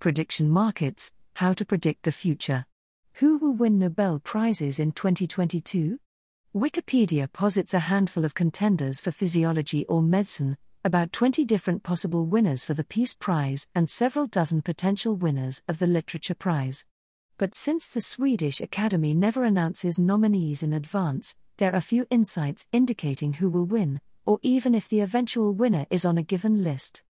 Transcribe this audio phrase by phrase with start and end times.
[0.00, 2.64] Prediction Markets How to Predict the Future.
[3.16, 6.00] Who will win Nobel Prizes in 2022?
[6.56, 12.64] Wikipedia posits a handful of contenders for physiology or medicine, about 20 different possible winners
[12.64, 16.86] for the Peace Prize, and several dozen potential winners of the Literature Prize.
[17.36, 23.34] But since the Swedish Academy never announces nominees in advance, there are few insights indicating
[23.34, 27.02] who will win, or even if the eventual winner is on a given list.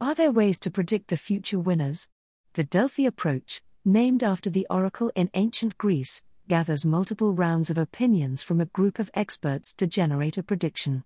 [0.00, 2.08] Are there ways to predict the future winners?
[2.54, 8.42] The Delphi approach, named after the oracle in ancient Greece, gathers multiple rounds of opinions
[8.42, 11.04] from a group of experts to generate a prediction.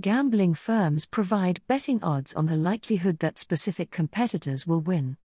[0.00, 5.16] Gambling firms provide betting odds on the likelihood that specific competitors will win.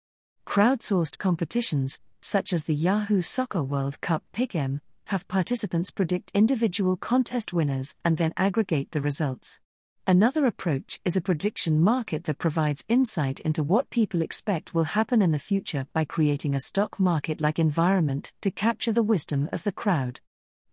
[0.46, 7.52] Crowdsourced competitions, such as the Yahoo Soccer World Cup Pick'em, have participants predict individual contest
[7.52, 9.60] winners and then aggregate the results.
[10.10, 15.22] Another approach is a prediction market that provides insight into what people expect will happen
[15.22, 19.64] in the future by creating a stock market like environment to capture the wisdom of
[19.64, 20.20] the crowd.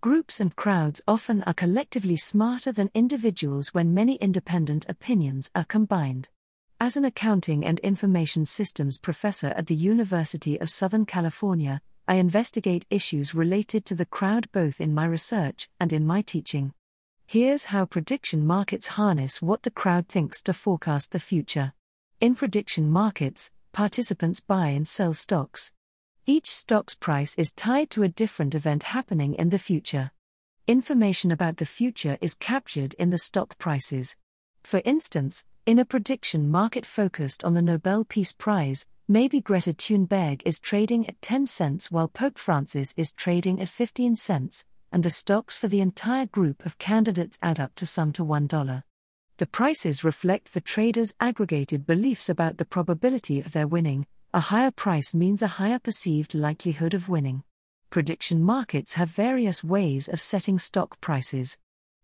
[0.01, 6.31] Groups and crowds often are collectively smarter than individuals when many independent opinions are combined.
[6.81, 12.87] As an accounting and information systems professor at the University of Southern California, I investigate
[12.89, 16.73] issues related to the crowd both in my research and in my teaching.
[17.29, 21.73] Here's how prediction markets harness what the crowd thinks to forecast the future.
[22.21, 25.73] In prediction markets, participants buy and sell stocks.
[26.25, 30.13] Each stock's price is tied to a different event happening in the future.
[30.69, 34.17] Information about the future is captured in the stock prices.
[34.63, 40.43] For instance, in a prediction market focused on the Nobel Peace Prize, maybe Greta Thunberg
[40.45, 45.11] is trading at 10 cents while Pope Francis is trading at 15 cents, and the
[45.11, 48.83] stocks for the entire group of candidates add up to sum to $1.
[49.39, 54.07] The prices reflect the traders' aggregated beliefs about the probability of their winning.
[54.33, 57.43] A higher price means a higher perceived likelihood of winning.
[57.91, 61.59] Prediction markets have various ways of setting stock prices.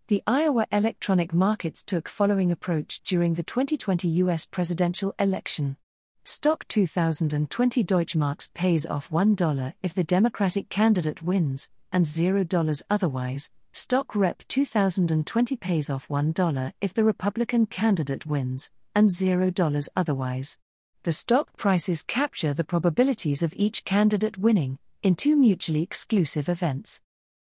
[0.08, 5.76] The Iowa electronic markets took following approach during the 2020 US presidential election.
[6.24, 14.14] Stock 2020 Deutschmarks pays off $1 if the Democratic candidate wins, and $0 otherwise, Stock
[14.14, 20.58] Rep 2020 pays off $1 if the Republican candidate wins, and $0 otherwise.
[21.02, 27.00] The stock prices capture the probabilities of each candidate winning, in two mutually exclusive events.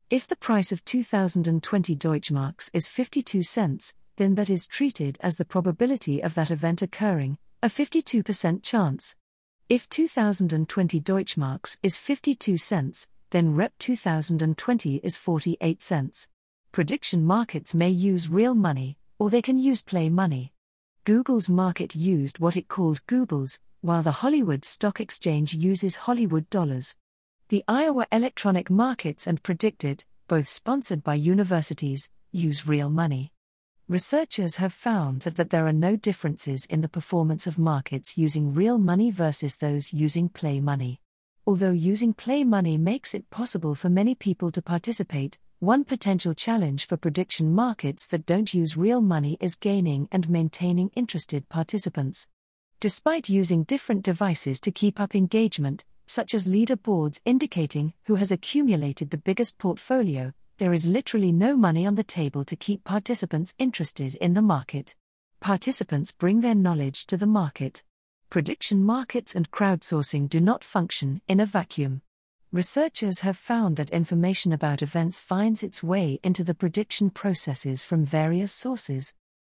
[0.10, 5.44] If the price of 2020 Deutschmarks is 52 cents, then that is treated as the
[5.44, 9.18] probability of that event occurring, a 52% chance.
[9.68, 16.30] If 2020 Deutschmarks is 52 cents, then Rep 2020 is 48 cents.
[16.72, 20.54] Prediction markets may use real money, or they can use play money.
[21.04, 26.96] Google's market used what it called Goobles, while the Hollywood Stock Exchange uses Hollywood dollars.
[27.50, 33.34] The Iowa Electronic Markets and PredictIt, both sponsored by universities, use real money.
[33.90, 38.54] Researchers have found that, that there are no differences in the performance of markets using
[38.54, 41.02] real money versus those using play money.
[41.48, 46.86] Although using play money makes it possible for many people to participate, one potential challenge
[46.86, 52.30] for prediction markets that don't use real money is gaining and maintaining interested participants.
[52.80, 59.10] Despite using different devices to keep up engagement, such as leaderboards indicating who has accumulated
[59.10, 64.16] the biggest portfolio, there is literally no money on the table to keep participants interested
[64.16, 64.94] in the market.
[65.40, 67.84] Participants bring their knowledge to the market
[68.30, 72.02] prediction markets and crowdsourcing do not function in a vacuum.
[72.52, 78.06] Researchers have found that information about events finds its way into the prediction processes from
[78.06, 79.16] various sources.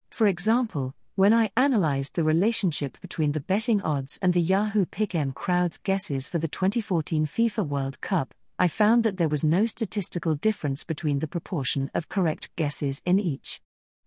[0.10, 5.36] For example, when I analyzed the relationship between the betting odds and the Yahoo Pick'em
[5.36, 10.36] crowd's guesses for the 2014 FIFA World Cup, I found that there was no statistical
[10.36, 13.62] difference between the proportion of correct guesses in each.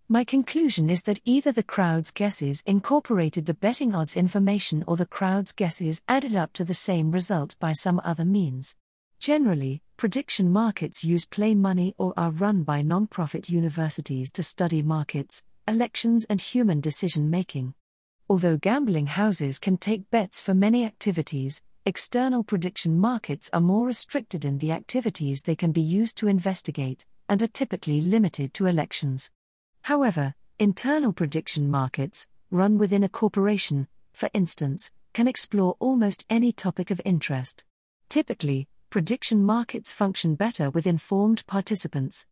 [0.07, 5.05] My conclusion is that either the crowd's guesses incorporated the betting odds information or the
[5.05, 8.77] crowd's guesses added up to the same result by some other means.
[9.19, 15.43] Generally, prediction markets use play money or are run by non-profit universities to study markets,
[15.67, 17.73] elections, and human decision making.
[18.29, 24.43] Although gambling houses can take bets for many activities, external prediction markets are more restricted
[24.43, 29.31] in the activities they can be used to investigate, and are typically limited to elections.
[29.83, 36.91] However, internal prediction markets, run within a corporation, for instance, can explore almost any topic
[36.91, 37.63] of interest.
[38.09, 42.27] Typically, prediction markets function better with informed participants.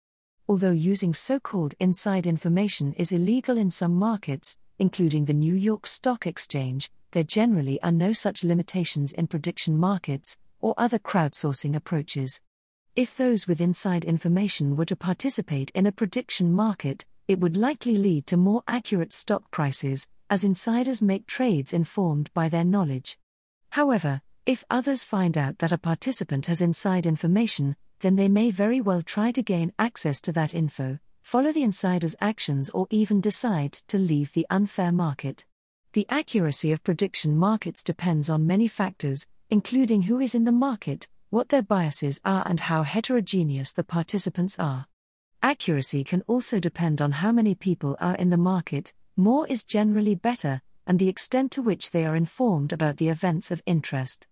[0.49, 5.87] Although using so called inside information is illegal in some markets, including the New York
[5.87, 12.41] Stock Exchange, there generally are no such limitations in prediction markets or other crowdsourcing approaches.
[12.93, 17.95] If those with inside information were to participate in a prediction market, it would likely
[17.95, 23.17] lead to more accurate stock prices, as insiders make trades informed by their knowledge.
[23.69, 28.81] However, if others find out that a participant has inside information, then they may very
[28.81, 33.71] well try to gain access to that info, follow the insider's actions, or even decide
[33.87, 35.45] to leave the unfair market.
[35.95, 41.07] The accuracy of prediction markets depends on many factors, including who is in the market,
[41.29, 44.87] what their biases are, and how heterogeneous the participants are.
[45.41, 50.15] Accuracy can also depend on how many people are in the market, more is generally
[50.15, 54.27] better, and the extent to which they are informed about the events of interest.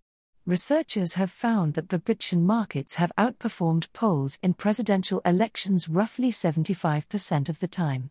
[0.46, 7.48] Researchers have found that the prediction markets have outperformed polls in presidential elections roughly 75%
[7.48, 8.10] of the time.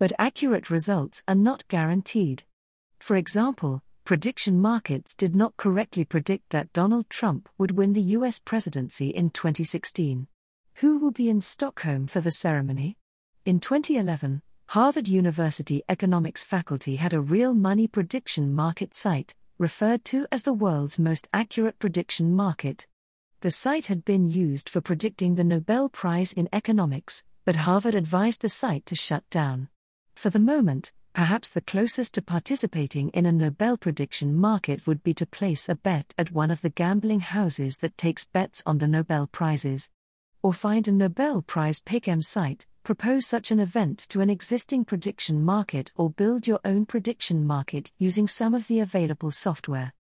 [0.00, 2.42] But accurate results are not guaranteed.
[2.98, 8.38] For example, prediction markets did not correctly predict that Donald Trump would win the US
[8.38, 10.26] presidency in 2016.
[10.76, 12.96] Who will be in Stockholm for the ceremony?
[13.44, 20.26] In 2011, Harvard University economics faculty had a real money prediction market site, referred to
[20.30, 22.86] as the world's most accurate prediction market.
[23.40, 28.42] The site had been used for predicting the Nobel Prize in Economics, but Harvard advised
[28.42, 29.68] the site to shut down.
[30.14, 35.12] For the moment, perhaps the closest to participating in a Nobel prediction market would be
[35.12, 38.86] to place a bet at one of the gambling houses that takes bets on the
[38.86, 39.90] Nobel Prizes.
[40.44, 45.42] Or find a Nobel Prize pick'em site, propose such an event to an existing prediction
[45.42, 49.94] market or build your own prediction market using some of the available software.